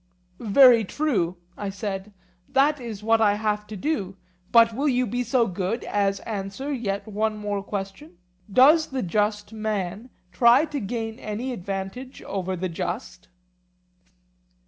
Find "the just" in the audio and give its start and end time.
8.87-9.53, 12.55-13.27